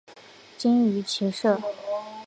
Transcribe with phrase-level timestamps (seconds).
[0.57, 1.61] 精于骑射。